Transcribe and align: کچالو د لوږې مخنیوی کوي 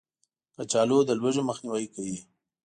کچالو 0.55 0.97
د 1.07 1.09
لوږې 1.19 1.43
مخنیوی 1.49 1.87
کوي 1.93 2.17